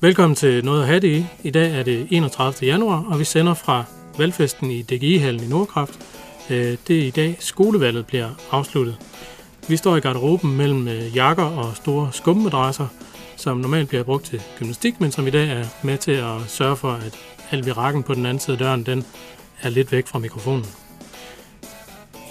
[0.00, 1.26] Velkommen til Noget at have det i.
[1.42, 2.68] I dag er det 31.
[2.68, 3.84] januar, og vi sender fra
[4.18, 6.00] valgfesten i DGI-hallen i Nordkraft.
[6.50, 8.96] Øh, det er i dag, skolevalget bliver afsluttet.
[9.68, 12.86] Vi står i garderoben mellem øh, jakker og store skummadresser,
[13.36, 16.76] som normalt bliver brugt til gymnastik, men som i dag er med til at sørge
[16.76, 17.18] for, at
[17.50, 19.04] alvirakken på den anden side af døren, den
[19.62, 20.66] er lidt væk fra mikrofonen.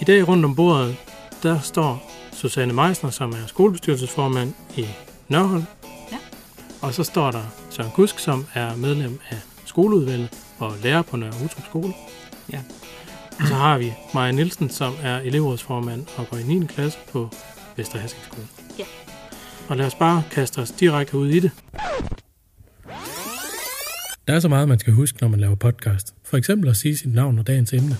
[0.02, 0.96] I dag rundt om bordet,
[1.44, 4.88] der står Susanne Meisner, som er skolebestyrelsesformand i
[5.28, 5.64] Nørholm.
[6.82, 11.44] Og så står der Søren Kusk, som er medlem af skoleudvalget og lærer på Nørre
[11.46, 11.94] Utrup Skole.
[12.52, 12.60] Ja.
[13.40, 16.66] Og så har vi Maja Nielsen, som er elevrådsformand og går i 9.
[16.66, 17.30] klasse på
[17.76, 18.48] Vester Hassing Skole.
[18.80, 18.84] Ja.
[19.68, 21.52] Og lad os bare kaste os direkte ud i det.
[24.28, 26.14] Der er så meget, man skal huske, når man laver podcast.
[26.24, 27.98] For eksempel at sige sit navn og dagens emne.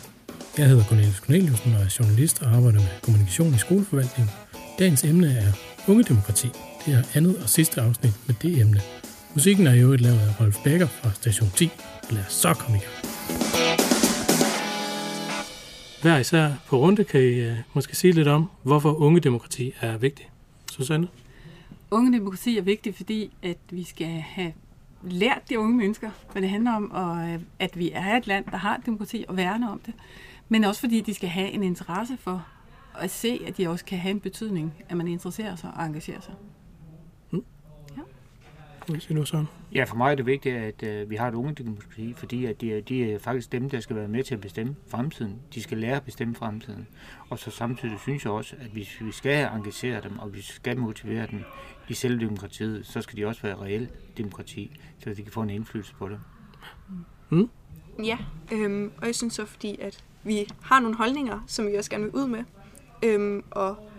[0.58, 4.34] Jeg hedder Cornelius Corneliusen og er journalist og arbejder med kommunikation i skoleforvaltningen.
[4.80, 5.52] Dagens emne er
[5.88, 6.48] ungedemokrati.
[6.88, 8.80] Det er andet og sidste afsnit med det emne.
[9.34, 11.70] Musikken er i øvrigt lavet af Rolf Becker fra Station 10.
[12.10, 12.94] Lad os så komme i gang.
[16.02, 20.30] Hver især på runde kan I uh, måske sige lidt om, hvorfor ungedemokrati er vigtigt.
[20.72, 21.08] Susanne?
[21.92, 24.54] Unge demokrati er vigtigt, fordi at vi skal have
[25.04, 28.46] lært de unge mennesker, hvad det handler om, og øh, at vi er et land,
[28.52, 29.94] der har demokrati og værne om det.
[30.50, 32.46] Men også fordi de skal have en interesse for
[32.96, 36.22] at se, at de også kan have en betydning, at man interesserer sig og engagerer
[36.22, 36.34] sig.
[38.88, 39.46] Hvad siger du så?
[39.74, 42.62] Ja, for mig er det vigtigt, at øh, vi har et unge demokrati, fordi at
[42.62, 45.36] de, er- de er faktisk dem, der skal være med til at bestemme fremtiden.
[45.54, 46.88] De skal lære at bestemme fremtiden.
[47.30, 50.78] Og så samtidig synes jeg også, at hvis vi skal engagere dem, og vi skal
[50.78, 51.40] motivere dem
[51.90, 55.50] i selve demokratiet, så skal de også være reelt demokrati, så de kan få en
[55.50, 56.20] indflydelse på det.
[58.04, 58.18] Ja,
[58.52, 62.04] øhm, og jeg synes så, fordi at vi har nogle holdninger, som vi også gerne
[62.04, 62.44] vil ud med.
[63.04, 63.90] Øhm, og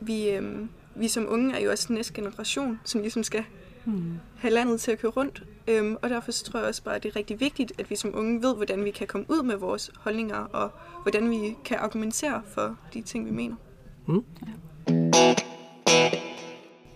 [0.00, 3.44] vi, øhm, vi som unge er jo også næste generation, som ligesom skal
[3.84, 4.12] Hmm.
[4.38, 5.42] have landet til at køre rundt.
[5.68, 8.10] Øhm, og derfor tror jeg også bare, at det er rigtig vigtigt, at vi som
[8.14, 10.70] unge ved, hvordan vi kan komme ud med vores holdninger, og
[11.02, 13.54] hvordan vi kan argumentere for de ting, vi mener.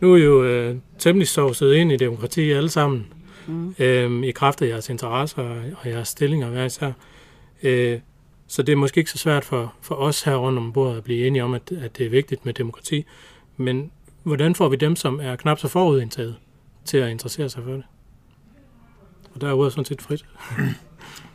[0.00, 3.06] Nu er I jo øh, temmelig sovset ind i demokrati alle sammen,
[3.48, 3.74] Mm.
[3.78, 6.92] øh, i kraft af jeres interesser og, og jeres stillinger hver især.
[7.62, 8.00] Øh,
[8.46, 11.04] så det er måske ikke så svært for, for os her rundt om bordet at
[11.04, 13.04] blive enige om, at, at det er vigtigt med demokrati.
[13.56, 13.90] Men
[14.22, 16.36] hvordan får vi dem, som er knap så forudindtaget,
[16.88, 17.84] til at interessere sig for det?
[19.34, 20.26] Og der er ordet sådan set frit.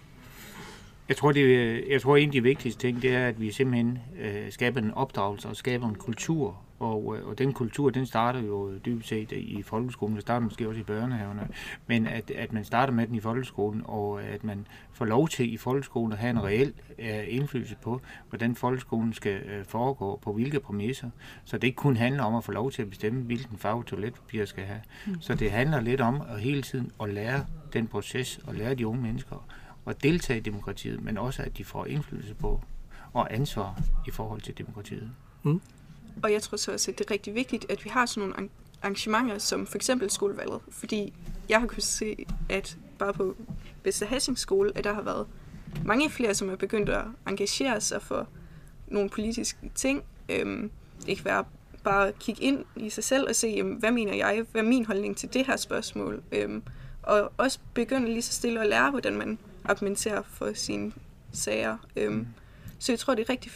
[1.09, 4.00] Jeg tror, det, jeg tror en af de vigtigste ting, det er, at vi simpelthen
[4.19, 6.58] øh, skaber en opdragelse og skaber en kultur.
[6.80, 10.16] Og, øh, og den kultur, den starter jo dybest set i folkeskolen.
[10.16, 11.47] Det starter måske også i børnehaverne.
[11.88, 15.53] Men at, at man starter med den i folkeskolen, og at man får lov til
[15.53, 20.34] i folkeskolen at have en reel øh, indflydelse på, hvordan folkeskolen skal øh, foregå, på
[20.34, 21.09] hvilke præmisser.
[21.46, 24.46] Så det ikke kun handler om at få lov til at bestemme, hvilken farve toiletpapir
[24.46, 24.81] skal have.
[25.20, 28.88] Så det handler lidt om at hele tiden at lære den proces, og lære de
[28.88, 29.46] unge mennesker
[29.86, 32.62] at deltage i demokratiet, men også at de får indflydelse på
[33.14, 35.12] og ansvar i forhold til demokratiet.
[36.24, 38.50] Og jeg tror så også, at det er rigtig vigtigt, at vi har sådan nogle
[38.50, 40.60] arr- arrangementer, som for eksempel skolevalget.
[40.70, 41.14] Fordi
[41.50, 43.36] jeg har kunnet se, at bare på
[43.84, 45.28] Vester skole, at der har været
[45.86, 48.28] mange flere, som er begyndt at engagere sig for
[48.88, 50.04] nogle politiske ting.
[50.30, 50.72] Øhm,
[51.06, 51.46] det kan være
[51.84, 54.66] bare at kigge ind i sig selv og se, jamen, hvad mener jeg, hvad er
[54.66, 56.24] min holdning til det her spørgsmål.
[56.32, 56.64] Øhm,
[57.04, 60.91] og også begynde lige så stille at lære, hvordan man argumenterer for sine
[61.31, 61.78] sager.
[61.96, 62.28] Øhm,
[62.79, 63.51] så jeg tror, det er rigtig,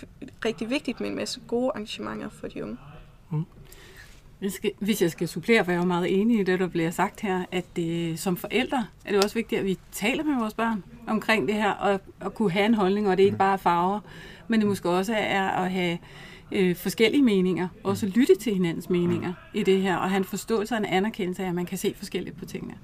[0.45, 2.77] rigtig vigtigt med en masse gode arrangementer for de unge.
[4.41, 6.67] Jeg skal, hvis jeg skal supplere, for jeg er jo meget enig i det, der
[6.67, 10.35] bliver sagt her, at det, som forældre er det også vigtigt, at vi taler med
[10.35, 13.37] vores børn omkring det her, og, og kunne have en holdning, og det er ikke
[13.37, 13.99] bare er farver,
[14.47, 15.97] men det måske også er at have
[16.51, 20.73] øh, forskellige meninger, også lytte til hinandens meninger i det her, og have en forståelse
[20.73, 22.75] og en anerkendelse af, at man kan se forskelligt på tingene.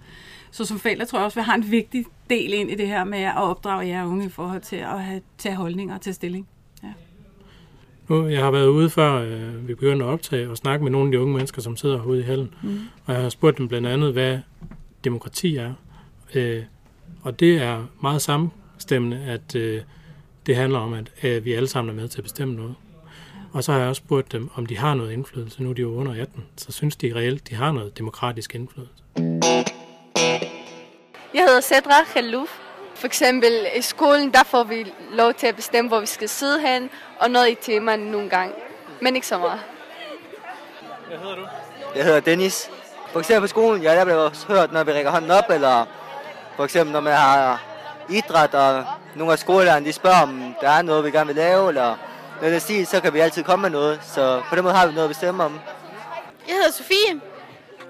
[0.53, 3.03] Så som forældre tror jeg også, vi har en vigtig del ind i det her
[3.03, 6.47] med at opdrage jer unge i forhold til at have, tage holdninger og tage stilling.
[8.09, 11.07] Nu, jeg har været ude før øh, vi begyndte at optage og snakke med nogle
[11.07, 12.53] af de unge mennesker, som sidder herude i hallen.
[12.63, 12.79] Mm.
[13.05, 14.39] Og jeg har spurgt dem blandt andet, hvad
[15.03, 15.73] demokrati er.
[16.35, 16.63] Øh,
[17.21, 19.81] og det er meget samstemmende, at øh,
[20.45, 22.75] det handler om, at øh, vi alle sammen er med til at bestemme noget.
[23.51, 25.63] Og så har jeg også spurgt dem, om de har noget indflydelse.
[25.63, 29.03] Nu er de jo under 18, så synes de reelt, de har noget demokratisk indflydelse.
[31.33, 32.49] Jeg hedder Cedra Khalouf.
[32.95, 36.59] For eksempel i skolen, der får vi lov til at bestemme, hvor vi skal sidde
[36.59, 36.89] hen,
[37.19, 38.53] og noget i temaerne nogle gange.
[39.01, 39.59] Men ikke så meget.
[41.95, 42.69] Jeg hedder Dennis.
[43.11, 45.85] For eksempel på skolen, ja, der bliver også hørt, når vi rækker hånden op, eller
[46.55, 47.63] for eksempel når man har
[48.09, 51.69] idræt, og nogle af skolelærerne, de spørger, om der er noget, vi gerne vil lave,
[51.69, 51.97] eller
[52.35, 53.99] noget af den stil, så kan vi altid komme med noget.
[54.03, 55.59] Så på den måde har vi noget at bestemme om.
[56.47, 57.32] Jeg hedder Sofie.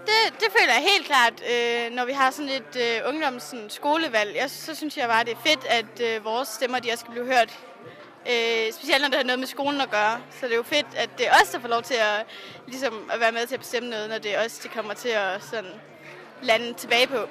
[0.09, 3.69] Det, det føler jeg helt klart, øh, når vi har sådan et øh, ungdoms sådan,
[3.69, 4.35] skolevalg.
[4.35, 7.11] Jeg, så synes jeg bare, det er fedt, at øh, vores stemmer de også skal
[7.11, 7.51] blive hørt.
[8.31, 10.15] Øh, specielt når det har noget med skolen at gøre.
[10.37, 12.25] Så det er jo fedt, at det er os, der får lov til at,
[12.67, 15.09] ligesom, at være med til at bestemme noget, når det er os, de kommer til
[15.09, 15.75] at sådan,
[16.49, 17.21] lande tilbage på.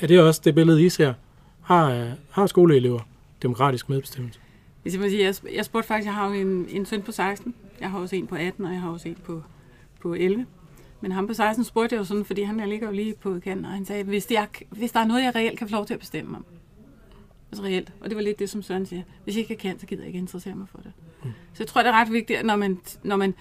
[0.00, 1.14] Er det også det billede, I ser?
[1.62, 3.00] Har, øh, har skoleelever
[3.42, 4.40] demokratisk medbestemmelse?
[4.82, 7.12] Hvis jeg må sige, jeg, jeg spurgte faktisk, jeg har jo en, en søn på
[7.12, 9.42] 16, jeg har også en på 18, og jeg har også en på,
[10.00, 10.46] på 11.
[11.00, 13.64] Men ham på 16 spurgte jeg jo sådan, fordi han ligger jo lige på kanten,
[13.64, 15.94] og han sagde, hvis, er, hvis der er noget, jeg reelt kan få lov til
[15.94, 16.44] at bestemme om,
[17.52, 19.86] altså reelt, og det var lidt det, som Søren siger, hvis jeg ikke kan, så
[19.86, 20.92] gider jeg ikke interessere mig for det.
[21.24, 21.30] Mm.
[21.52, 23.34] Så jeg tror, det er ret vigtigt, at når man, når man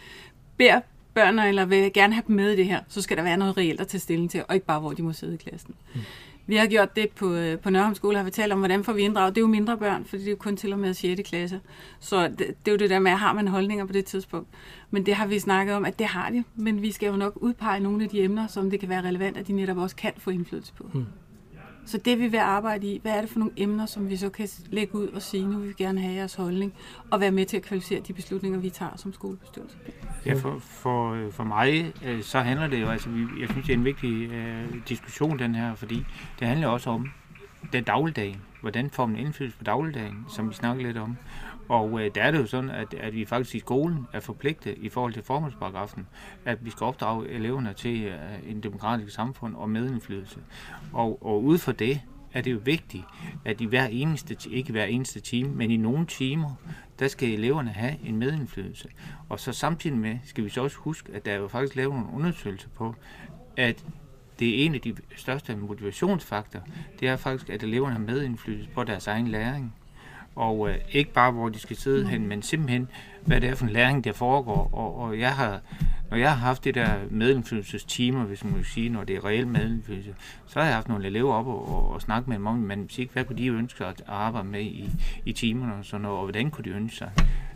[0.58, 0.82] beder
[1.14, 3.58] børnene, eller vil gerne have dem med i det her, så skal der være noget
[3.58, 5.76] reelt at tage stilling til, og ikke bare, hvor de må sidde i klassen.
[5.96, 6.00] Mm.
[6.50, 8.94] Vi har gjort det på, øh, på Nørholm Skole, har vi talt om, hvordan får
[8.94, 9.36] vi inddraget.
[9.36, 11.22] Det er jo mindre børn, fordi det er jo kun til og med 6.
[11.30, 11.60] klasse.
[12.00, 14.50] Så det, det er jo det der med, at har man holdninger på det tidspunkt.
[14.92, 16.44] Men det har vi snakket om, at det har de.
[16.56, 19.38] Men vi skal jo nok udpege nogle af de emner, som det kan være relevant,
[19.38, 20.84] at de netop også kan få indflydelse på.
[20.84, 21.06] Hmm.
[21.90, 24.30] Så det vi vil arbejde i, hvad er det for nogle emner, som vi så
[24.30, 26.74] kan lægge ud og sige, nu vil vi gerne have jeres holdning,
[27.12, 29.78] og være med til at kvalificere de beslutninger, vi tager som skolebestyrelse.
[30.26, 33.10] Ja, for, for, for mig, øh, så handler det jo, altså,
[33.40, 36.06] jeg synes, det er en vigtig uh, diskussion, den her, fordi
[36.40, 37.10] det handler også om
[37.74, 38.42] den dagligdagen.
[38.62, 41.18] Hvordan får man indflydelse på dagligdagen, som vi snakker lidt om.
[41.70, 44.78] Og øh, der er det jo sådan, at, at vi faktisk i skolen er forpligtet
[44.78, 46.08] i forhold til formålsparagrafen,
[46.46, 50.40] at vi skal opdrage eleverne til øh, en demokratisk samfund og medindflydelse.
[50.94, 52.02] Og, og ud fra det
[52.34, 53.04] er det jo vigtigt,
[53.46, 56.54] at i hver eneste, ikke hver eneste time, men i nogle timer,
[57.00, 58.90] der skal eleverne have en medindflydelse.
[59.30, 61.94] Og så samtidig med skal vi så også huske, at der er jo faktisk lavet
[61.94, 62.96] nogle undersøgelser på,
[63.58, 63.86] at
[64.40, 66.64] det er en af de største motivationsfaktorer,
[67.00, 69.76] det er faktisk, at eleverne har medindflydelse på deres egen læring.
[70.36, 72.88] Og øh, ikke bare, hvor de skal sidde hen, men simpelthen,
[73.26, 74.70] hvad det er for en læring, der foregår.
[74.74, 75.60] Og, og jeg har,
[76.10, 79.48] når jeg har haft det der medindflydelsestimer, hvis man må sige, når det er reelt
[79.48, 80.16] medindflydelse,
[80.48, 83.12] så har jeg haft nogle elever op og, og, og snakket med dem om musik.
[83.14, 84.90] Hvad kunne de ønske at arbejde med i,
[85.26, 87.12] i timerne og sådan noget, og hvordan kunne de ønske sig?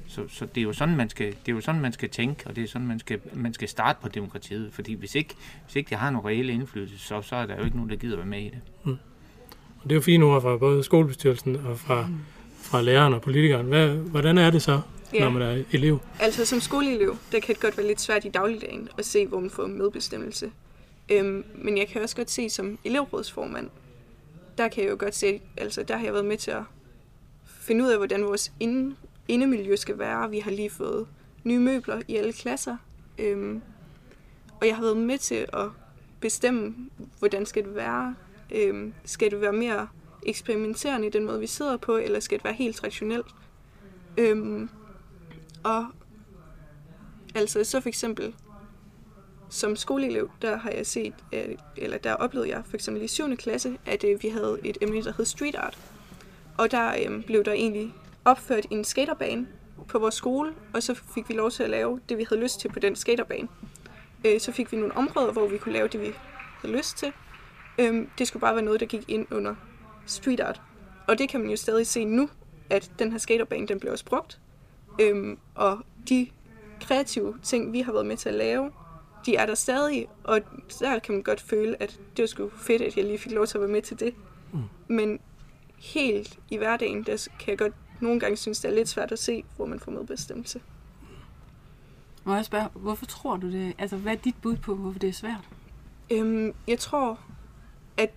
[0.07, 2.47] Så, så det er jo sådan man skal det er jo sådan man skal tænke,
[2.47, 5.35] og det er sådan man skal man skal starte på demokratiet, fordi hvis ikke
[5.65, 7.95] hvis ikke det har nogen reelle indflydelse, så så er der jo ikke nogen der
[7.95, 8.59] gider være med i det.
[8.83, 8.97] Mm.
[9.77, 12.19] Og det er jo fine ord fra både skolebestyrelsen og fra mm
[12.63, 13.65] fra læreren og politikeren.
[13.65, 14.81] Hvad, hvordan er det så,
[15.13, 15.19] ja.
[15.19, 15.99] når man er elev?
[16.19, 19.39] Altså som skoleelev, der kan det godt være lidt svært i dagligdagen at se, hvor
[19.39, 20.51] man får medbestemmelse.
[21.09, 23.69] Øhm, men jeg kan også godt se som elevrådsformand,
[24.57, 26.63] der kan jeg jo godt se, altså der har jeg været med til at
[27.45, 28.95] finde ud af, hvordan vores inde,
[29.27, 30.29] indemiljø skal være.
[30.29, 31.07] Vi har lige fået
[31.43, 32.77] nye møbler i alle klasser.
[33.17, 33.61] Øhm,
[34.61, 35.67] og jeg har været med til at
[36.19, 36.75] bestemme,
[37.19, 38.15] hvordan skal det være.
[38.51, 39.87] Øhm, skal det være mere
[40.25, 43.27] eksperimenterende i den måde, vi sidder på, eller skal det være helt traditionelt?
[44.17, 44.69] Øhm,
[45.63, 45.87] og
[47.35, 48.33] altså så for eksempel
[49.49, 51.13] som skoleelev, der har jeg set,
[51.77, 53.37] eller der oplevede jeg for eksempel i 7.
[53.37, 55.77] klasse, at øh, vi havde et emne, der hed street art.
[56.57, 57.93] Og der øhm, blev der egentlig
[58.25, 59.47] opført en skaterbane
[59.87, 62.59] på vores skole, og så fik vi lov til at lave det, vi havde lyst
[62.59, 63.47] til på den skaterbane.
[64.25, 66.13] Øh, så fik vi nogle områder, hvor vi kunne lave det, vi
[66.61, 67.13] havde lyst til.
[67.77, 69.55] Øh, det skulle bare være noget, der gik ind under
[70.05, 70.61] street art.
[71.07, 72.29] Og det kan man jo stadig se nu,
[72.69, 74.39] at den her skaterbane, den bliver også brugt.
[75.01, 75.79] Øhm, og
[76.09, 76.27] de
[76.81, 78.71] kreative ting, vi har været med til at lave,
[79.25, 80.41] de er der stadig, og
[80.79, 83.47] der kan man godt føle, at det var sgu fedt, at jeg lige fik lov
[83.47, 84.15] til at være med til det.
[84.51, 84.59] Mm.
[84.87, 85.19] Men
[85.77, 89.19] helt i hverdagen, der kan jeg godt nogle gange synes, det er lidt svært at
[89.19, 90.61] se, hvor man får medbestemmelse.
[92.23, 93.73] Må jeg spørge, hvorfor tror du det?
[93.77, 95.49] Altså, hvad er dit bud på, hvorfor det er svært?
[96.11, 97.19] Øhm, jeg tror,
[97.97, 98.09] at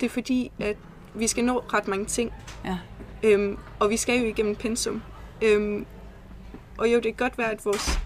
[0.00, 0.76] det er fordi, at
[1.14, 2.32] vi skal nå ret mange ting.
[2.64, 2.78] Ja.
[3.22, 5.02] Øhm, og vi skal jo igennem pensum.
[5.42, 5.86] Øhm,
[6.78, 7.98] og jo, det kan godt være, at vores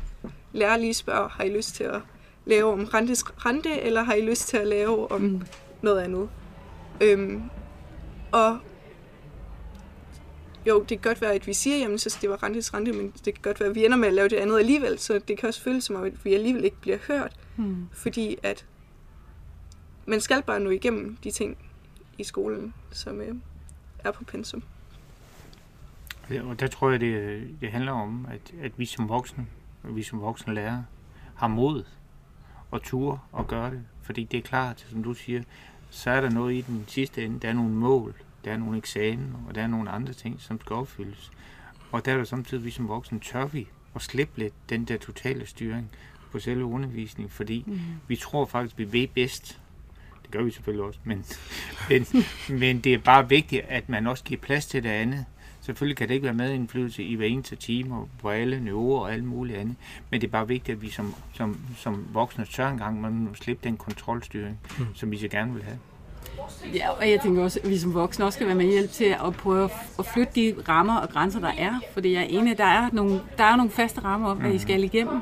[0.52, 2.00] lærer lige spørger, har I lyst til at
[2.46, 5.42] lave om rentes rente, eller har I lyst til at lave om mm.
[5.82, 6.28] noget andet?
[7.00, 7.42] Øhm,
[8.32, 8.58] og
[10.66, 13.12] jo, det kan godt være, at vi siger, jamen, så det var rentes rente, men
[13.24, 15.38] det kan godt være, at vi ender med at lave det andet alligevel, så det
[15.38, 17.88] kan også føles som om, at vi alligevel ikke bliver hørt, mm.
[17.92, 18.66] fordi at
[20.06, 21.56] man skal bare nå igennem de ting,
[22.18, 23.34] i skolen, som øh,
[23.98, 24.62] er på pensum.
[26.30, 29.46] Ja, og der tror jeg, det, det handler om, at, at vi som voksne,
[29.82, 30.84] vi som voksne lærere,
[31.34, 31.84] har mod
[32.70, 33.84] og tur at gøre det.
[34.02, 35.42] Fordi det er klart, som du siger,
[35.90, 37.40] så er der noget i den sidste ende.
[37.40, 40.60] Der er nogle mål, der er nogle eksamen, og der er nogle andre ting, som
[40.60, 41.30] skal opfyldes.
[41.92, 44.96] Og der er der samtidig, vi som voksne, tør vi at slippe lidt den der
[44.96, 45.90] totale styring
[46.32, 47.80] på selve undervisningen, fordi mm.
[48.08, 49.60] vi tror faktisk, vi ved bedst,
[50.28, 51.24] det gør vi selvfølgelig også, men,
[51.90, 52.06] men,
[52.58, 55.24] men det er bare vigtigt, at man også giver plads til det andet.
[55.60, 59.00] Selvfølgelig kan det ikke være med indflydelse i hver eneste time og på alle niveauer
[59.00, 59.76] og alt muligt andet,
[60.10, 63.28] men det er bare vigtigt, at vi som, som, som voksne tør en gang man
[63.34, 64.86] slippe den kontrolstyring, mm.
[64.94, 65.78] som vi så gerne vil have.
[66.74, 69.04] Ja, og jeg tænker også, at vi som voksne også skal være med hjælp til
[69.04, 71.80] at prøve at flytte de rammer og grænser, der er.
[71.92, 74.58] Fordi jeg er enig, der er nogle, der er nogle faste rammer om, hvad I
[74.58, 75.20] skal igennem.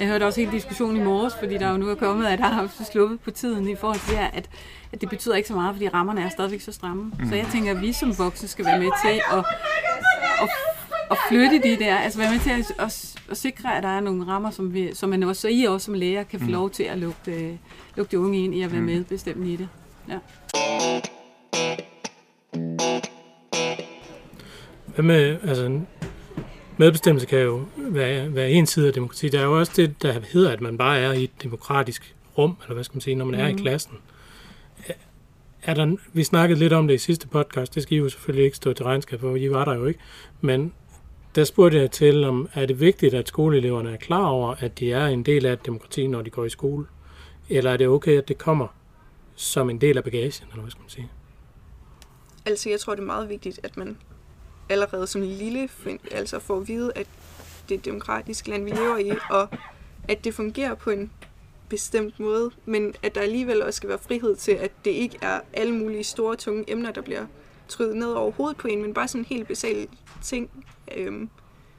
[0.00, 2.44] Jeg hørte også hele diskussionen i morges, fordi der jo nu er kommet, at der
[2.44, 4.50] har sluppet på tiden i forhold til, at,
[4.92, 7.12] at det betyder ikke så meget, fordi rammerne er stadigvæk så stramme.
[7.18, 7.28] Mm.
[7.28, 9.44] Så jeg tænker, at vi som voksne skal være med til at,
[10.42, 10.48] at,
[11.10, 14.00] at flytte de der, altså være med til at, at, at sikre, at der er
[14.00, 16.52] nogle rammer, som, vi, som man også, så I også som lærer kan få mm.
[16.52, 17.58] lov til at lukke,
[17.96, 19.68] lukke de unge ind i at være med bestemt i det.
[20.08, 20.18] Ja.
[24.94, 25.80] Hvad med, altså,
[26.80, 29.28] medbestemmelse kan jo være, være en side af demokrati.
[29.28, 32.56] Der er jo også det, der hedder, at man bare er i et demokratisk rum,
[32.62, 33.40] eller hvad skal man sige, når man mm.
[33.40, 33.62] er i mhm.
[33.62, 33.98] klassen.
[35.62, 38.44] Er der, vi snakkede lidt om det i sidste podcast, det skal I jo selvfølgelig
[38.44, 40.00] ikke stå til regnskab for, I var der jo ikke,
[40.40, 40.72] men
[41.34, 44.92] der spurgte jeg til, om er det vigtigt, at skoleeleverne er klar over, at de
[44.92, 46.86] er en del af et demokrati, når de går i skole?
[47.48, 48.66] Eller er det okay, at det kommer
[49.34, 51.08] som en del af bagagen, eller hvad skal man sige?
[52.46, 53.96] Altså, jeg tror, det er meget vigtigt, at man
[54.70, 55.68] allerede som lille
[56.10, 57.06] altså får at vide, at
[57.68, 59.48] det er et demokratisk land, vi lever i, og
[60.08, 61.10] at det fungerer på en
[61.68, 65.40] bestemt måde, men at der alligevel også skal være frihed til, at det ikke er
[65.52, 67.26] alle mulige store, tunge emner, der bliver
[67.68, 69.86] trydet ned over hovedet på en, men bare sådan helt basale
[70.22, 70.50] ting,
[70.96, 71.28] øhm,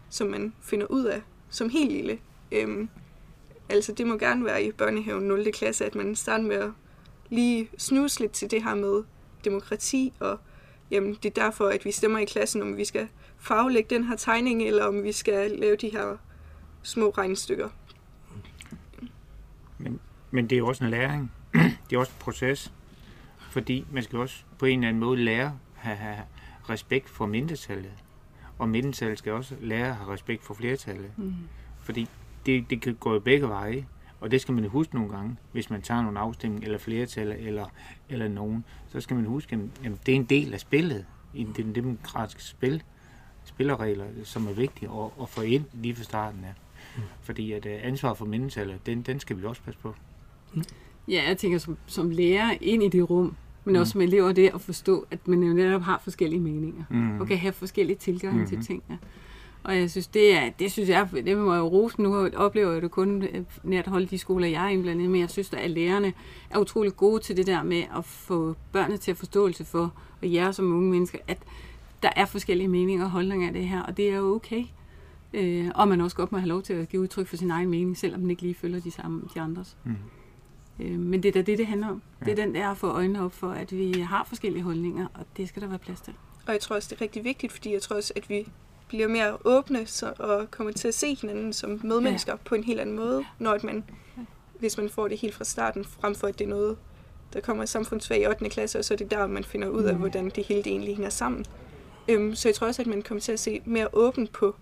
[0.10, 2.20] som man finder ud af som helt lille.
[2.52, 2.90] Øhm,
[3.70, 5.52] altså det må gerne være i børnehaven 0.
[5.52, 6.70] klasse, at man starter med at
[7.30, 9.04] lige snuse lidt til det her med
[9.46, 10.40] demokrati, og
[10.92, 13.08] jamen, det er derfor, at vi stemmer i klassen, om vi skal
[13.38, 16.18] farvelægge den her tegning, eller om vi skal lave de her
[16.84, 17.70] små regnestykker.
[19.78, 20.00] Men,
[20.32, 21.32] men det er også en læring.
[21.90, 22.74] det er også en proces.
[23.52, 26.18] Fordi man skal også på en eller anden måde lære at have
[26.70, 27.92] respekt for mindretallet.
[28.60, 31.12] Og mindretallet skal også lære at have respekt for flertallet.
[31.18, 31.34] Mm.
[31.82, 32.08] Fordi
[32.46, 33.88] det, det kan gå begge veje.
[34.22, 37.66] Og det skal man huske nogle gange, hvis man tager nogle afstemning eller flertal eller,
[38.10, 38.66] eller nogen.
[38.88, 42.84] Så skal man huske, at det er en del af spillet, i den demokratiske spil,
[43.44, 46.54] spillerregler, som er vigtige at, at få ind lige fra starten af.
[46.98, 47.04] Mm.
[47.22, 49.96] Fordi at uh, ansvar for mindretallet, den, den skal vi også passe på.
[50.54, 50.64] Mm.
[51.08, 53.36] Ja, jeg tænker som, som lærer ind i det rum,
[53.66, 53.80] men mm.
[53.80, 57.22] også som elever det at forstå, at man netop har forskellige meninger, mm.
[57.22, 58.48] og kan have forskellige tilgange mm.
[58.48, 59.00] til tingene.
[59.64, 62.02] Og jeg synes, det, er, det synes jeg, det må jeg jo rose.
[62.02, 65.30] Nu oplever jeg det kun øh, nært holde de skoler, jeg er indblandet men jeg
[65.30, 66.14] synes, at lærerne
[66.50, 70.34] er utrolig gode til det der med at få børnene til at forståelse for, og
[70.34, 71.38] jer som unge mennesker, at
[72.04, 74.64] der er forskellige meninger og holdninger af det her, og det er jo okay.
[75.34, 77.70] Øh, og man også godt må have lov til at give udtryk for sin egen
[77.70, 79.78] mening, selvom man ikke lige følger de samme de andres.
[79.84, 79.96] Mm.
[80.80, 82.02] Øh, men det er da det, det handler om.
[82.22, 82.26] Ja.
[82.26, 85.26] Det er den der at få øjnene op for, at vi har forskellige holdninger, og
[85.38, 86.14] det skal der være plads til.
[86.48, 88.48] Og jeg tror også, det er rigtig vigtigt, fordi jeg tror også, at vi
[88.92, 92.38] bliver mere åbne så, og kommer til at se hinanden som medmennesker ja.
[92.46, 93.84] på en helt anden måde, når man,
[94.60, 96.78] hvis man får det helt fra starten, frem for at det er noget,
[97.34, 98.50] der kommer i samfundsfag i 8.
[98.50, 100.00] klasse, og så er det der, man finder ud af, mm.
[100.00, 101.46] hvordan det hele det egentlig hænger sammen.
[102.08, 104.56] Øhm, så jeg tror også, at man kommer til at se mere åbent på,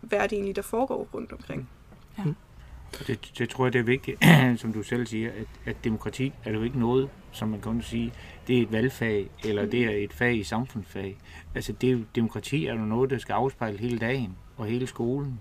[0.00, 1.70] hvad er det egentlig, der foregår rundt omkring.
[2.18, 2.24] Ja.
[2.92, 3.04] Mm.
[3.06, 4.24] Det, det tror jeg, det er vigtigt,
[4.60, 8.12] som du selv siger, at, at demokrati er jo ikke noget, som man kan sige,
[8.46, 11.16] det er et valgfag, eller det er et fag i samfundsfag.
[11.54, 15.40] Altså det, demokrati er jo noget, der skal afspejle hele dagen, og hele skolen,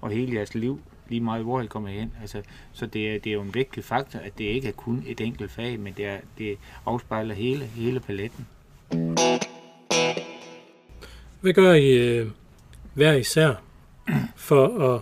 [0.00, 2.12] og hele jeres liv, lige meget hvor I kommer hen.
[2.20, 2.42] Altså,
[2.72, 5.20] så det er, det er jo en vigtig faktor, at det ikke er kun et
[5.20, 8.46] enkelt fag, men det, er, det afspejler hele, hele paletten.
[11.40, 12.30] Hvad gør I øh,
[12.94, 13.54] hver især
[14.36, 15.00] for at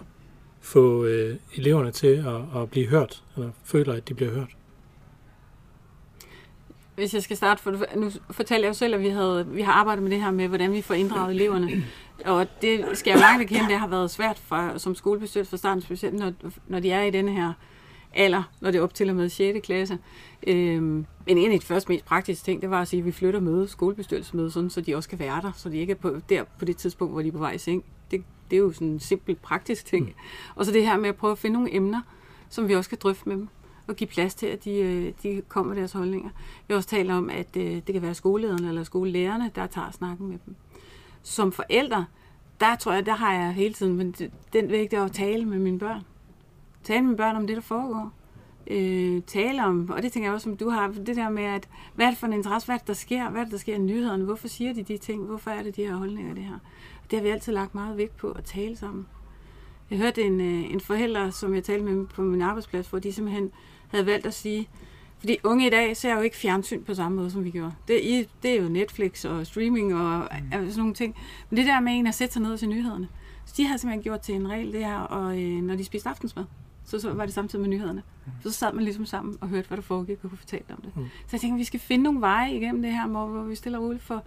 [0.66, 4.56] få øh, eleverne til at, at blive hørt, eller føler, at de bliver hørt?
[6.94, 9.72] Hvis jeg skal starte, for nu fortalte jeg jo selv, at vi, havde, vi har
[9.72, 11.84] arbejdet med det her med, hvordan vi får inddraget eleverne.
[12.24, 15.82] Og det skal jeg langt erkende, det har været svært for, som skolebestyrelse for starten,
[15.82, 16.32] specielt når,
[16.66, 17.52] når de er i denne her
[18.14, 19.66] alder, når det er op til og med 6.
[19.66, 19.98] klasse.
[20.46, 23.12] Øhm, men en af de første mest praktiske ting, det var at sige, at vi
[23.12, 26.16] flytter møde, skolebestyrelsesmøde, sådan, så de også kan være der, så de ikke er på,
[26.28, 27.84] der på det tidspunkt, hvor de er på vej i seng.
[28.50, 30.06] Det, er jo sådan en simpel praktisk ting.
[30.06, 30.14] Mm.
[30.54, 32.00] Og så det her med at prøve at finde nogle emner,
[32.48, 33.48] som vi også kan drøfte med dem
[33.86, 36.30] og give plads til, at de, øh, de kommer med deres holdninger.
[36.68, 39.90] Vi har også talt om, at øh, det kan være skolelederne eller skolelærerne, der tager
[39.90, 40.54] snakken med dem.
[41.22, 42.06] Som forældre,
[42.60, 44.14] der tror jeg, der har jeg hele tiden, men
[44.52, 46.02] den vigtige at tale med mine børn.
[46.84, 48.12] Tale med mine børn om det, der foregår.
[48.70, 51.68] Øh, tale om, og det tænker jeg også, som du har, det der med, at
[51.94, 53.58] hvad er det for en interesse, hvad er det, der sker, hvad er det, der
[53.58, 56.44] sker i nyhederne, hvorfor siger de de ting, hvorfor er det de her holdninger, det
[56.44, 56.58] her.
[57.10, 59.06] Det har vi altid lagt meget vægt på at tale sammen.
[59.90, 63.12] Jeg hørte en, øh, en forælder, som jeg talte med på min arbejdsplads, hvor de
[63.12, 63.50] simpelthen
[63.88, 64.68] havde valgt at sige,
[65.18, 67.74] Fordi unge i dag ser jo ikke fjernsyn på samme måde, som vi gjorde.
[67.88, 70.50] Det, det er jo Netflix og streaming og mm.
[70.50, 71.16] sådan nogle ting.
[71.50, 73.08] Men det der med en at sætte sig ned og se nyhederne.
[73.46, 76.08] Så de har simpelthen gjort til en regel det her, og øh, når de spiste
[76.08, 76.44] aftensmad,
[76.84, 78.02] så, så var det samtidig med nyhederne.
[78.26, 78.32] Mm.
[78.42, 80.96] Så sad man ligesom sammen og hørte, hvad der foregik, og kunne fortælle om det.
[80.96, 81.04] Mm.
[81.04, 83.78] Så jeg tænker, vi skal finde nogle veje igennem det her, hvor, hvor vi stiller
[83.78, 84.24] ud for,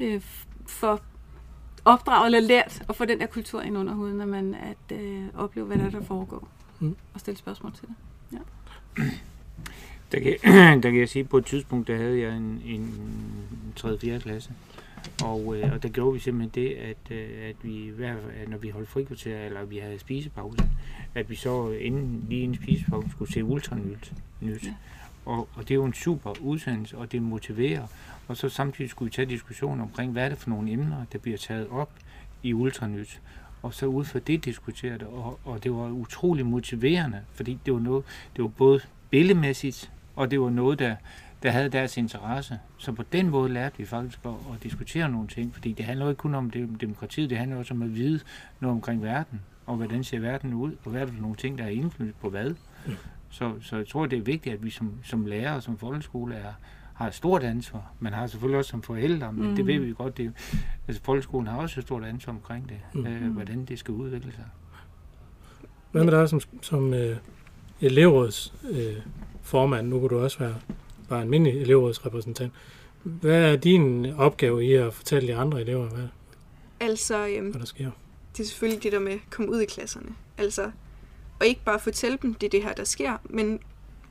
[0.00, 0.20] øh,
[0.66, 1.00] for
[1.88, 5.22] opdraget eller lært at få den der kultur ind under huden, når man at øh,
[5.34, 6.48] opleve, hvad der, er, der foregår,
[6.80, 6.96] mm.
[7.14, 7.94] og stille spørgsmål til det.
[8.32, 9.02] Ja.
[10.12, 10.36] Der kan,
[10.82, 12.94] der kan jeg sige, at på et tidspunkt, der havde jeg en, en
[13.76, 13.98] 3.
[13.98, 14.20] 4.
[14.20, 14.50] klasse,
[15.24, 18.14] og, øh, og der gjorde vi simpelthen det, at, øh, at vi, hver,
[18.48, 20.70] når vi holdt frikvarter, eller vi havde spisepause,
[21.14, 24.12] at vi så inden, lige inden spisepause skulle se ultranyt.
[24.40, 24.64] Nyt.
[24.64, 24.74] Ja.
[25.24, 27.86] Og, og det er jo en super udsendelse, og det motiverer.
[28.28, 31.18] Og så samtidig skulle vi tage diskussion omkring, hvad er det for nogle emner, der
[31.18, 31.90] bliver taget op
[32.42, 33.20] i ultranyt.
[33.62, 37.74] Og så ud fra det diskutere det, og, og det var utrolig motiverende, fordi det
[37.74, 38.04] var, noget,
[38.36, 38.80] det var både
[39.10, 40.96] billedmæssigt, og det var noget, der,
[41.42, 42.58] der havde deres interesse.
[42.78, 46.08] Så på den måde lærte vi faktisk at, at diskutere nogle ting, fordi det handler
[46.08, 48.20] ikke kun om demokratiet, det handler også om at vide
[48.60, 51.58] noget omkring verden, og hvordan ser verden ud, og hvad er det for nogle ting,
[51.58, 52.54] der er indflydelse på hvad.
[53.30, 56.34] Så, så jeg tror, det er vigtigt, at vi som, som lærer og som folkeskole
[56.34, 56.52] er,
[56.98, 57.92] har et stort ansvar.
[58.00, 59.56] Man har selvfølgelig også som forældre, men mm.
[59.56, 60.16] det ved vi godt.
[60.16, 60.32] Det,
[60.88, 63.06] altså folkeskolen har også et stort ansvar omkring det, mm.
[63.06, 64.44] øh, hvordan det skal udvikle sig.
[65.92, 67.16] Hvad med dig som, som øh,
[67.80, 68.96] elevråds øh,
[69.42, 69.88] formand?
[69.88, 70.54] Nu kan du også være
[71.08, 72.52] bare en almindelig elevrådsrepræsentant.
[73.02, 76.08] Hvad er din opgave i at fortælle de andre elever, hvad,
[76.80, 77.90] altså, øhm, hvad der sker?
[78.36, 80.08] Det er selvfølgelig det der med at komme ud i klasserne.
[80.38, 80.70] Altså,
[81.40, 83.60] og ikke bare fortælle dem, det er det her, der sker, men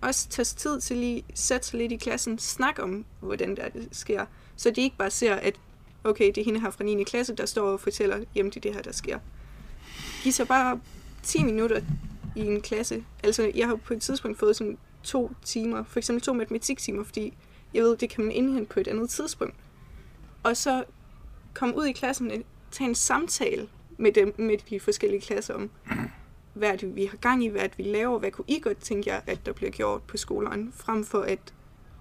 [0.01, 3.69] også tage tid til lige sætte sig lidt i klassen, snakke om, hvordan det, er,
[3.69, 4.25] det sker,
[4.55, 5.55] så de ikke bare ser, at
[6.03, 7.03] okay, det er hende her fra 9.
[7.03, 9.19] klasse, der står og fortæller, jamen det er det her, der sker.
[10.23, 10.79] Giv så bare
[11.23, 11.81] 10 minutter
[12.35, 13.03] i en klasse.
[13.23, 17.33] Altså, jeg har på et tidspunkt fået sådan to timer, for eksempel to matematiktimer, fordi
[17.73, 19.55] jeg ved, det kan man indhente på et andet tidspunkt.
[20.43, 20.83] Og så
[21.53, 22.37] komme ud i klassen og
[22.71, 25.69] tage en samtale med, dem, med de forskellige klasser om,
[26.57, 29.09] hvad det, vi har gang i, hvad det, vi laver, hvad kunne I godt tænke
[29.09, 31.39] jer, at der bliver gjort på skolerne, frem for at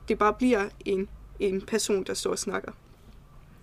[0.09, 1.09] det bare bliver en,
[1.41, 2.73] en person, der står og snakker.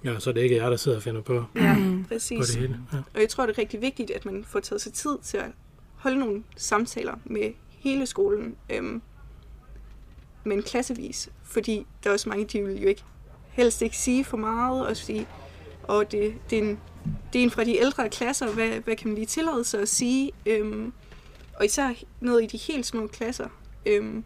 [0.04, 1.78] Ja, så det er ikke jer, der sidder og finder på, ja,
[2.08, 2.38] præcis.
[2.40, 2.80] på det hele.
[2.94, 2.98] Ja.
[3.14, 5.52] Og jeg tror, det er rigtig vigtigt, at man får taget sig tid til at
[5.96, 9.02] holde nogle samtaler med hele skolen, øhm,
[10.44, 13.04] men klassevis, fordi der er også mange, de vil jo ikke
[13.50, 15.28] helst ikke sige for meget, og sige,
[15.84, 16.80] og det, det, er en,
[17.34, 19.90] det er en fra de ældre klasser, hvad, hvad kan man lige tillade sig at
[19.90, 20.94] sige, øhm,
[21.60, 21.90] og især
[22.20, 23.48] ned i de helt små klasser.
[23.86, 24.24] Øhm,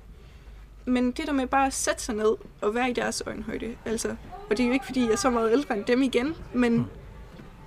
[0.86, 4.16] men det der med bare at sætte sig ned og være i deres øjenhøjde, altså,
[4.50, 6.74] og det er jo ikke fordi, jeg er så meget ældre end dem igen, men
[6.74, 6.86] mm.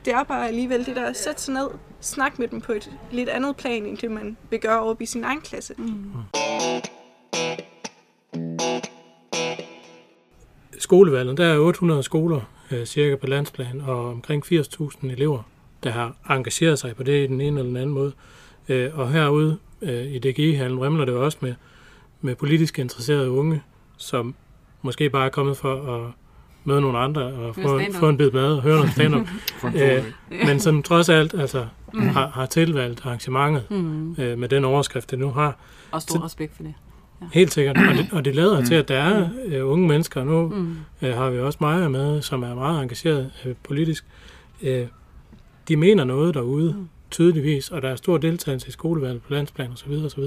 [0.05, 1.69] det er bare alligevel det der at sætte sig ned,
[2.01, 5.07] snakke med dem på et lidt andet plan, end det man vil gøre op i
[5.07, 5.75] sin egen klasse.
[5.79, 6.13] Mm.
[10.79, 12.41] Skolevalget, der er 800 skoler
[12.71, 15.43] øh, cirka på landsplan, og omkring 80.000 elever,
[15.83, 18.13] der har engageret sig på det i den ene eller den anden måde.
[18.69, 21.55] Øh, og herude øh, i DGI-hallen remler det også med,
[22.21, 23.63] med politisk interesserede unge,
[23.97, 24.35] som
[24.83, 26.13] måske bare er kommet for at
[26.65, 29.29] møde nogle andre og få, få en bid mad og høre noget stand-up.
[29.83, 30.05] øh,
[30.47, 32.09] men som trods alt altså, mm.
[32.09, 34.17] har, har tilvalgt arrangementet mm.
[34.19, 35.57] øh, med den overskrift, det nu har.
[35.91, 36.75] Og stor respekt for det.
[37.21, 37.27] Ja.
[37.33, 37.77] Helt sikkert.
[37.77, 38.67] Og det, og det lader mm.
[38.67, 40.25] til, at der er øh, unge mennesker.
[40.25, 40.77] Nu mm.
[41.03, 44.05] øh, har vi også Maja med, som er meget engageret øh, politisk.
[44.63, 44.87] Øh,
[45.69, 46.89] de mener noget derude, mm.
[47.11, 49.93] tydeligvis, og der er stor deltagelse i skolevalget på landsplan osv.
[49.93, 50.23] osv.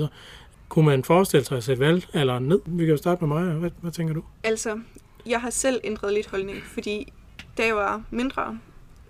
[0.69, 2.59] Kunne man forestille sig at sætte valgalderen ned?
[2.65, 3.53] Vi kan jo starte med Maja.
[3.53, 4.23] Hvad, hvad tænker du?
[4.43, 4.79] Altså,
[5.25, 7.13] jeg har selv ændret lidt holdning, fordi
[7.57, 8.59] da jeg var mindre,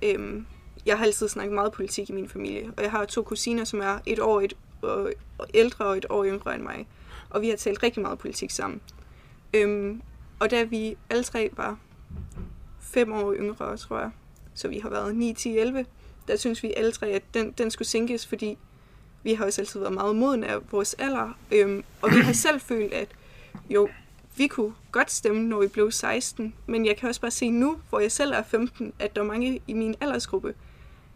[0.04, 0.46] øhm,
[0.86, 3.80] jeg har altid snakket meget politik i min familie, og jeg har to kusiner, som
[3.80, 5.12] er et år et, øh,
[5.54, 6.88] ældre og et år yngre end mig
[7.34, 8.82] og vi har talt rigtig meget politik sammen.
[9.54, 10.02] Øhm,
[10.40, 11.80] og da vi alle tre var
[12.82, 14.12] fem år yngre, tror jeg,
[14.54, 15.86] så vi har været 9, 10, 11,
[16.28, 18.58] der synes vi alle tre, at den, den skulle sænkes, fordi
[19.24, 22.62] vi har også altid været meget moden af vores alder, øhm, og vi har selv
[22.62, 23.08] følt, at
[23.70, 23.90] jo,
[24.38, 27.78] vi kunne godt stemme, når vi blev 16, men jeg kan også bare se nu,
[27.90, 30.54] hvor jeg selv er 15, at der er mange i min aldersgruppe,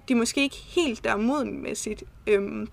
[0.08, 2.68] de er måske ikke helt der modenmæssigt, øhm,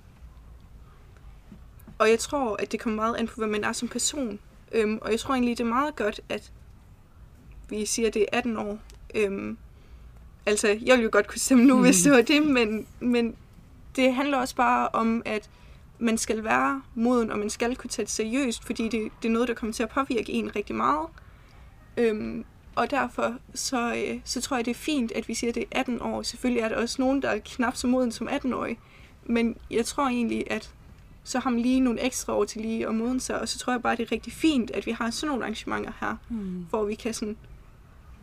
[1.98, 4.38] og jeg tror, at det kommer meget an på, hvad man er som person.
[4.72, 6.52] Øhm, og jeg tror egentlig, det er meget godt, at
[7.68, 8.78] vi siger, at det er 18 år.
[9.14, 9.58] Øhm,
[10.46, 11.82] altså, jeg ville jo godt kunne stemme nu, mm.
[11.82, 13.36] hvis det var det, men, men
[13.96, 15.50] det handler også bare om, at
[15.98, 19.32] man skal være moden, og man skal kunne tage det seriøst, fordi det, det er
[19.32, 21.06] noget, der kommer til at påvirke en rigtig meget.
[21.96, 25.54] Øhm, og derfor så, øh, så tror jeg, det er fint, at vi siger, at
[25.54, 26.22] det er 18 år.
[26.22, 28.78] Selvfølgelig er der også nogen, der er knap så moden som 18-årige.
[29.24, 30.74] Men jeg tror egentlig, at
[31.24, 33.72] så har man lige nogle ekstra år til lige at modne sig, og så tror
[33.72, 36.66] jeg bare, det er rigtig fint, at vi har sådan nogle arrangementer her, Mm.
[36.70, 37.36] hvor vi kan sådan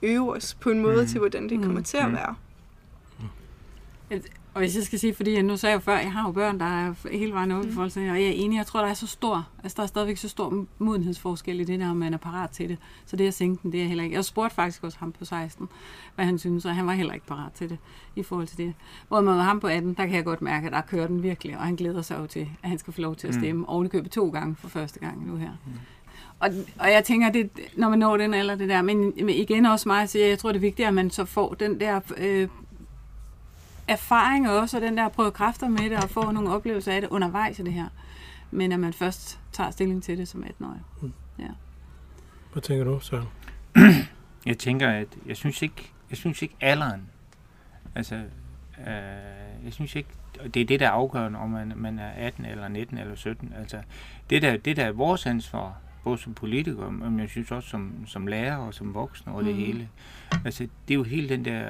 [0.02, 1.08] øve os på en måde Mm.
[1.08, 1.84] til, hvordan det kommer Mm.
[1.84, 2.14] til at Mm.
[2.16, 2.36] være.
[4.54, 6.60] Og hvis jeg skal sige, fordi nu sagde jeg jo før, jeg har jo børn,
[6.60, 7.74] der er hele vejen op i Mm.
[7.74, 9.88] forhold til, og jeg er enig, jeg tror, der er så stor, altså der er
[9.88, 12.78] stadigvæk så stor modenhedsforskel i det der, om man er parat til det.
[13.06, 14.15] Så det at sænke den, det er jeg heller ikke.
[14.15, 15.69] Jeg spurgte faktisk også ham på 16,
[16.15, 17.78] hvad han synes, og han var heller ikke parat til det
[18.15, 18.74] i forhold til det.
[19.08, 21.58] Hvor med ham på 18, der kan jeg godt mærke, at der kører den virkelig,
[21.58, 23.41] og han glæder sig jo til, at han skal få lov til at Mm.
[23.41, 25.52] stemme, og købet to gange for første gang nu her.
[26.39, 29.65] Og, og jeg tænker, det, når man når den alder, det der, men, men igen
[29.65, 32.47] også mig, så jeg tror, det er vigtigt, at man så får den der øh,
[33.91, 37.10] erfaring også, og den der prøve kræfter med det, og få nogle oplevelser af det
[37.10, 37.88] undervejs i det her.
[38.51, 40.82] Men at man først tager stilling til det som 18-årig.
[42.54, 43.27] Hvad tænker du, Søren?
[44.45, 47.10] Jeg tænker, at jeg synes ikke, jeg synes ikke alderen,
[47.95, 51.99] altså, øh, jeg synes ikke, og det er det, der er afgørende, om man, man
[51.99, 53.54] er 18 eller 19 eller 17.
[53.58, 53.82] Altså,
[54.30, 57.94] det der, det der er vores ansvar, både som politiker, men jeg synes også som,
[58.08, 59.66] som lærer og som voksne og det Mhm.
[59.66, 59.90] hele.
[60.46, 61.70] Altså, det er jo hele den der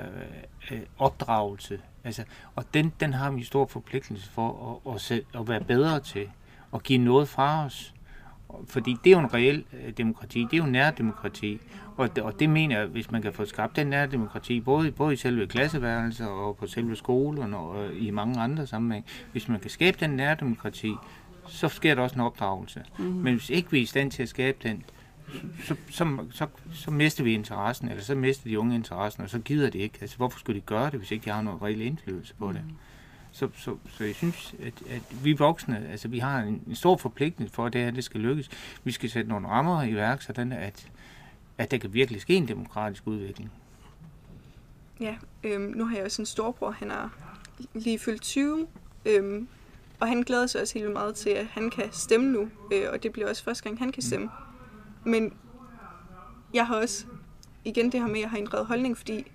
[0.71, 1.79] øh, opdragelse.
[2.03, 2.23] Altså,
[2.55, 5.99] og den, den har vi en stor forpligtelse for at, at, se, at være bedre
[5.99, 6.29] til,
[6.73, 7.93] at give noget fra os.
[8.67, 11.59] Fordi det er jo en reel øh, demokrati, det er jo nærdemokrati,
[11.97, 15.13] og det, og det mener jeg, hvis man kan få skabt den nærdemokrati, både, både
[15.13, 19.59] i selve klasseværelser og på selve skolen og øh, i mange andre sammenhæng, hvis man
[19.59, 20.93] kan skabe den nærdemokrati,
[21.51, 22.83] så sker der også en opdragelse.
[22.99, 23.07] Mhm.
[23.07, 24.83] Men hvis ikke vi er i stand til at skabe den,
[25.63, 29.39] så, så, så, så mister vi interessen, eller så mister de unge interessen, og så
[29.39, 29.97] gider de ikke.
[30.01, 32.61] Altså, hvorfor skulle de gøre det, hvis ikke de har noget reel indflydelse på det?
[33.31, 36.97] Så, så, så jeg synes, at, at vi voksne, altså vi har en, en stor
[36.97, 38.49] forpligtelse for, at det her det skal lykkes.
[38.83, 40.89] Vi skal sætte nogle rammer i værk, sådan at,
[41.57, 43.51] at der kan virkelig ske en demokratisk udvikling.
[44.99, 47.09] Ja, øhm, nu har jeg også en storbror, han er
[47.73, 48.67] lige fyldt 20,
[49.05, 49.47] øhm,
[50.01, 53.03] og han glæder sig også helt meget til, at han kan stemme nu, øh, og
[53.03, 54.29] det bliver også første gang, han kan stemme.
[55.05, 55.33] Men
[56.53, 57.05] jeg har også,
[57.65, 59.31] igen det her med, at jeg har ændret holdning, fordi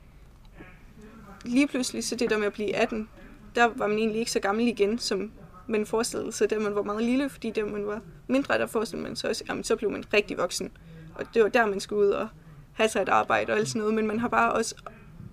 [1.44, 3.08] lige pludselig, så det der med at blive 18,
[3.54, 5.32] der var man egentlig ikke så gammel igen, som
[5.66, 9.08] man forestillede sig, da man var meget lille, fordi da man var mindre, der forestillede
[9.08, 10.70] man sig også, jamen så blev man rigtig voksen.
[11.14, 12.28] Og det var der, man skulle ud og
[12.72, 14.74] have sig et arbejde og alt sådan noget, men man har bare også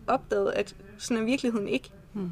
[0.07, 1.91] opdaget, at sådan er virkeligheden ikke.
[2.13, 2.31] Mm.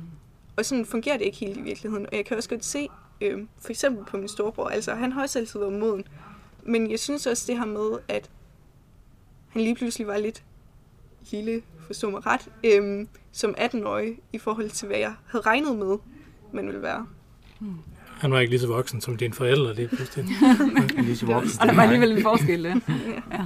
[0.61, 2.05] Og sådan fungerer det ikke helt i virkeligheden.
[2.11, 2.87] Og jeg kan også godt se,
[3.21, 6.03] øh, for eksempel på min storebror, altså han har også altid været moden.
[6.63, 8.29] Men jeg synes også det her med, at
[9.49, 10.43] han lige pludselig var lidt
[11.31, 15.97] lille, forstå mig ret, øh, som 18-årig i forhold til, hvad jeg havde regnet med,
[16.53, 17.07] man ville være.
[18.07, 20.25] Han var ikke lige så voksen som dine forældre, det er pludselig.
[20.97, 21.61] Lige så voksen.
[21.61, 22.79] Og der var alligevel en forskel der.
[23.31, 23.45] Ja.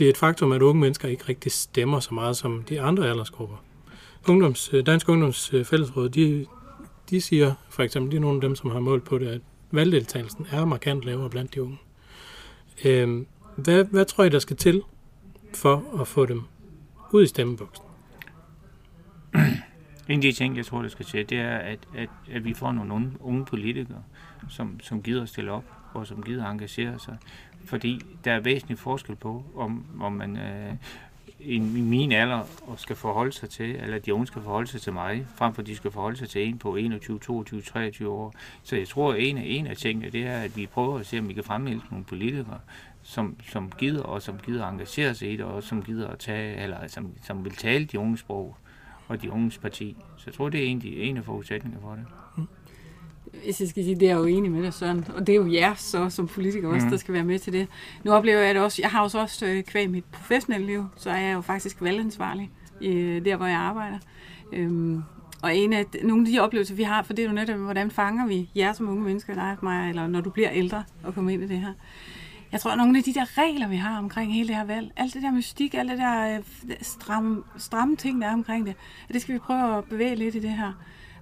[0.00, 3.08] Det er et faktum, at unge mennesker ikke rigtig stemmer så meget som de andre
[3.08, 3.56] aldersgrupper.
[4.28, 6.46] Ungdoms, øh, Dansk Ungdoms øh, Fællesråd, de,
[7.10, 9.40] de siger for eksempel, de er nogle af dem, som har målt på det, at
[9.70, 11.78] valgdeltagelsen er markant lavere blandt de unge.
[12.84, 13.24] Øh,
[13.56, 14.82] hvad, hvad tror I, der skal til
[15.54, 16.42] for at få dem
[17.12, 17.84] ud i stemmeboksen?
[20.08, 22.54] En af de ting, jeg tror, der skal ske, det er, at, at, at vi
[22.54, 24.02] får nogle unge, unge politikere,
[24.48, 27.16] som, som gider at stille op, og som gider engagere sig.
[27.64, 30.74] Fordi der er væsentlig forskel på, om, om man øh,
[31.40, 34.80] i, i min alder og skal forholde sig til, eller de unge skal forholde sig
[34.80, 38.34] til mig, frem for de skal forholde sig til en på 21, 22, 23 år.
[38.62, 41.06] Så jeg tror, at en af, en af tingene, det er, at vi prøver at
[41.06, 42.60] se, om vi kan fremhælde nogle politikere,
[43.02, 46.18] som, som gider, og som gider at engagere sig i det, og som gider at
[46.18, 48.56] tage, eller som, som vil tale de unge sprog
[49.08, 49.96] og de unges parti.
[50.16, 52.04] Så jeg tror, det er egentlig en af forudsætningerne for det.
[52.36, 52.48] Mm.
[53.44, 55.04] Hvis jeg skal sige, det er jeg jo enig med dig, Søren.
[55.16, 56.90] Og det er jo jer så, som politikere også, Mhm.
[56.90, 57.68] der skal være med til det.
[58.04, 58.82] Nu oplever jeg det også.
[58.82, 61.82] Jeg har jo så også øh, kvæg mit professionelle liv, så er jeg jo faktisk
[61.82, 62.50] valgansvarlig
[62.82, 63.98] øh, der, hvor jeg arbejder.
[64.52, 65.02] Øhm,
[65.42, 67.56] og en af de- nogle af de oplevelser, vi har, for det er jo netop,
[67.58, 70.84] hvordan fanger vi jer som unge mennesker, dig og mig, eller når du bliver ældre
[71.04, 71.72] og kommer ind i det her.
[72.52, 74.90] Jeg tror, at nogle af de der regler, vi har omkring hele det her valg,
[74.96, 76.42] alt det der mystik, alt det der øh,
[76.82, 78.74] stramme, stramme ting, der er omkring det,
[79.08, 80.72] at det skal vi prøve at bevæge lidt i det her,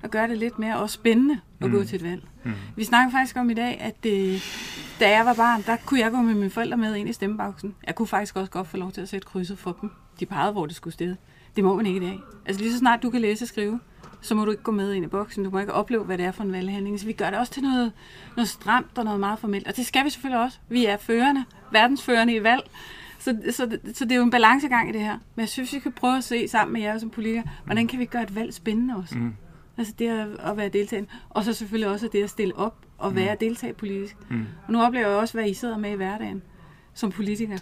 [0.02, 2.22] og gøre det lidt mere også spændende at gå til et valg.
[2.44, 2.52] Mm.
[2.76, 4.40] Vi snakker faktisk om i dag, at øh,
[5.00, 7.74] da jeg var barn, der kunne jeg gå med mine forældre med ind i stemmeboksen.
[7.86, 9.90] Jeg kunne faktisk også godt få lov til at sætte krydset for dem.
[10.20, 11.16] De pegede, hvor det skulle stede.
[11.56, 12.20] Det må man ikke i dag.
[12.46, 13.80] Altså lige så snart du kan læse og skrive,
[14.20, 15.44] så må du ikke gå med ind i boksen.
[15.44, 17.00] Du må ikke opleve, hvad det er for en valghandling.
[17.00, 17.92] Så vi gør det også til noget,
[18.36, 19.68] noget stramt og noget meget formelt.
[19.68, 20.58] Og det skal vi selvfølgelig også.
[20.68, 22.70] Vi er førende, verdensførende i valg.
[23.18, 25.18] Så, så, så det er jo en balancegang i det her.
[25.34, 27.98] Men jeg synes, vi kan prøve at se sammen med jer som politikere, hvordan kan
[27.98, 29.18] vi gøre et valg spændende også.
[29.18, 29.34] Mm.
[29.78, 31.10] Altså det at, at være deltagende.
[31.30, 33.38] Og så selvfølgelig også det at stille op og være mm.
[33.38, 34.16] deltage politisk.
[34.30, 34.46] Mm.
[34.66, 36.42] Og nu oplever jeg også, hvad I sidder med i hverdagen
[36.94, 37.58] som politikere.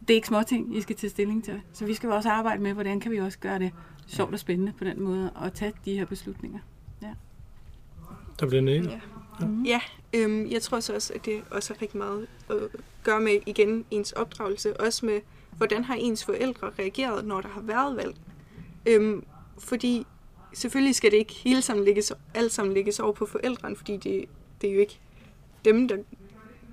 [0.00, 1.60] Det er ikke småting, I skal tage stilling til.
[1.72, 3.72] Så vi skal jo også arbejde med, hvordan kan vi også gøre det
[4.06, 6.58] sjovt og spændende på den måde, og tage de her beslutninger.
[7.02, 7.14] Ja.
[8.40, 8.90] Der bliver nægget.
[8.90, 9.00] Ja.
[9.40, 9.62] Mm-hmm.
[9.64, 9.80] Ja,
[10.14, 12.56] øhm, jeg tror så også, at det også har rigtig meget at
[13.04, 15.20] gøre med igen ens opdragelse, også med,
[15.56, 18.14] hvordan har ens forældre reageret, når der har været valg.
[18.86, 19.24] Øhm,
[19.58, 20.06] fordi
[20.52, 24.24] selvfølgelig skal det ikke hele sammen lægges, alt sammen lægges over på forældrene, fordi det,
[24.60, 25.00] det er jo ikke
[25.64, 25.96] dem, der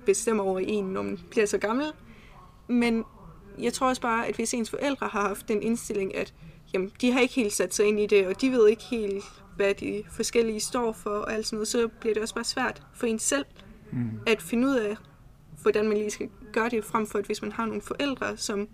[0.06, 1.86] bestemmer over en, når man bliver så gammel.
[2.68, 3.04] Men
[3.58, 6.34] jeg tror også bare, at hvis ens forældre har haft den indstilling, at
[6.74, 9.24] jamen, de har ikke helt sat sig ind i det, og de ved ikke helt,
[9.56, 12.82] hvad de forskellige står for, og alt sådan noget, så bliver det også bare svært
[12.94, 13.44] for en selv
[13.92, 14.10] mm.
[14.26, 14.96] at finde ud af,
[15.62, 18.68] hvordan man lige skal gøre det, frem for at hvis man har nogle forældre, som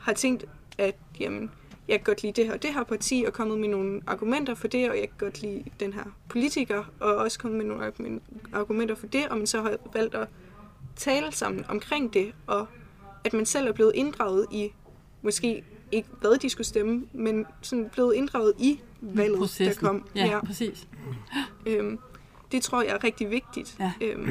[0.00, 0.44] har tænkt,
[0.78, 1.50] at jamen,
[1.88, 4.54] jeg kan godt lide det her og det her parti, og kommet med nogle argumenter
[4.54, 7.92] for det, og jeg kan godt lide den her politiker, og også kommet med nogle
[8.52, 10.28] argumenter for det, og man så har valgt at
[10.96, 12.66] tale sammen omkring det, og
[13.24, 14.72] at man selv er blevet inddraget i,
[15.22, 19.84] måske ikke hvad de skulle stemme, men sådan blevet inddraget i valget, Processen.
[19.84, 20.08] der kom.
[20.16, 20.44] Ja, ja.
[20.44, 20.88] præcis.
[21.66, 21.98] Øhm,
[22.52, 23.76] det tror jeg er rigtig vigtigt.
[23.80, 23.92] Ja.
[24.00, 24.30] Øhm,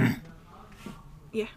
[1.34, 1.48] ja.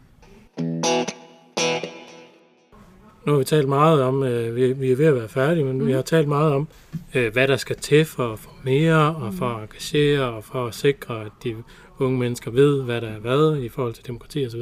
[3.26, 5.78] Nu har vi talt meget om, øh, vi, vi er ved at være færdige, men
[5.78, 5.86] mm.
[5.86, 6.68] vi har talt meget om,
[7.14, 10.66] øh, hvad der skal til for at få mere, og for at engagere, og for
[10.66, 11.56] at sikre, at de
[11.98, 14.60] unge mennesker ved, hvad der er hvad i forhold til demokrati osv.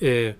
[0.00, 0.32] Øh,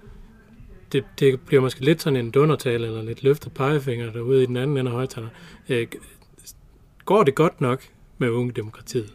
[0.92, 4.56] det, det bliver måske lidt sådan en dundertale, eller lidt løftet pegefinger derude i den
[4.56, 5.28] anden ende af højtaler.
[5.68, 5.86] Øh,
[7.04, 7.82] går det godt nok
[8.18, 9.14] med unge demokratiet?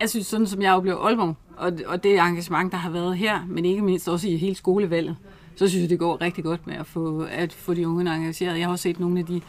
[0.00, 3.46] Jeg synes, sådan som jeg oplever Aalborg, og, og det engagement, der har været her,
[3.48, 5.16] men ikke mindst også i hele skolevalget,
[5.56, 8.58] så synes jeg, det går rigtig godt med at få, at få de unge engageret.
[8.58, 9.40] Jeg har også set nogle af de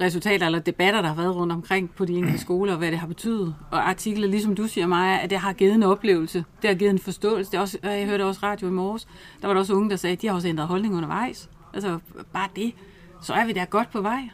[0.00, 2.98] resultater eller debatter, der har været rundt omkring på de enkelte skoler, og hvad det
[2.98, 3.54] har betydet.
[3.70, 6.90] Og artikler, ligesom du siger, Maja, at det har givet en oplevelse, det har givet
[6.90, 7.50] en forståelse.
[7.50, 9.08] Det er også, jeg hørte også radio i morges,
[9.40, 11.50] der var der også unge, der sagde, at de har også ændret holdning undervejs.
[11.74, 11.98] Altså
[12.32, 12.74] bare det,
[13.22, 14.28] så er vi der godt på vej.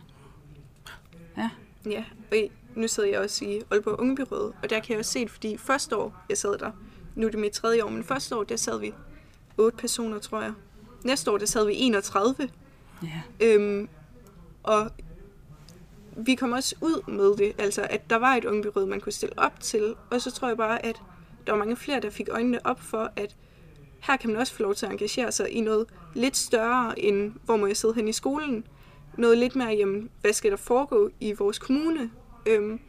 [1.36, 1.50] Ja.
[1.86, 2.36] Ja, og
[2.74, 5.56] nu sidder jeg også i Aalborg Ungebyrådet, og der kan jeg også se det, fordi
[5.56, 6.70] første år, jeg sad der,
[7.14, 8.92] nu er det mit tredje år, men første år, der sad vi
[9.58, 10.52] otte personer, tror jeg.
[11.04, 12.48] Næste år, der sad vi 31.
[13.02, 13.22] Ja.
[13.40, 13.88] Øhm,
[14.62, 14.90] og
[16.16, 19.38] vi kom også ud med det, altså at der var et ungebyråd, man kunne stille
[19.38, 21.02] op til, og så tror jeg bare, at
[21.46, 23.36] der var mange flere, der fik øjnene op for, at
[24.00, 27.32] her kan man også få lov til at engagere sig i noget lidt større, end
[27.44, 28.64] hvor må jeg sidde hen i skolen.
[29.18, 32.10] Noget lidt mere, jamen, hvad skal der foregå i vores kommune?
[32.46, 32.80] Øhm,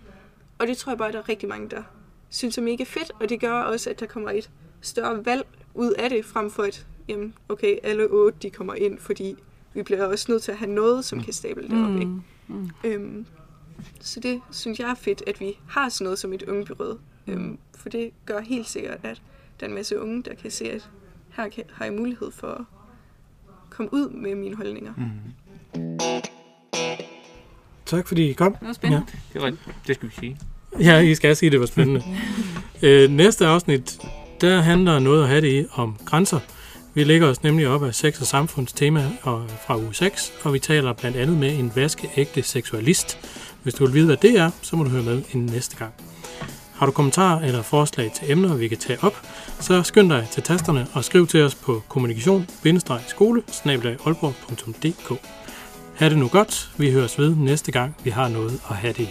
[0.60, 1.84] og det tror jeg bare, at der er rigtig mange, der
[2.30, 4.50] synes er mega fedt, og det gør også, at der kommer et
[4.82, 9.00] større valg ud af det, frem for at, jamen, okay, alle otte, de kommer ind,
[9.00, 9.36] fordi
[9.74, 12.06] vi bliver også nødt til at have noget, som kan stable det op, ikke?
[12.06, 12.22] Mm.
[12.48, 12.70] Mm.
[12.84, 13.26] Øhm,
[14.00, 16.98] så det synes jeg er fedt, at vi har sådan noget som et ungebyråd.
[17.26, 17.34] Mm.
[17.34, 19.22] Øhm, for det gør helt sikkert, at
[19.60, 20.90] der er en masse unge, der kan se, at
[21.30, 22.62] her kan, har jeg mulighed for at
[23.70, 24.94] komme ud med mine holdninger.
[24.98, 25.34] Mm.
[27.86, 28.54] Tak fordi I kom.
[28.54, 29.06] Det var spændende.
[29.14, 29.20] Ja.
[29.34, 30.38] Det, var, det skal vi sige.
[30.80, 32.04] Ja, I skal sige, at det var spændende.
[32.84, 34.00] øh, næste afsnit,
[34.42, 36.40] der handler noget at have det i om grænser.
[36.96, 39.10] Vi lægger os nemlig op af sex og samfundstema
[39.68, 43.18] fra uge 6, og vi taler blandt andet med en vaskeægte seksualist.
[43.64, 45.94] Hvis du vil vide, hvad det er, så må du høre med en næste gang.
[46.74, 49.22] Har du kommentarer eller forslag til emner, vi kan tage op,
[49.60, 53.44] så skynd dig til tasterne og skriv til os på kommunikation-skole
[55.96, 56.70] Ha' det nu godt.
[56.78, 59.10] Vi høres ved næste gang, vi har noget at have det i.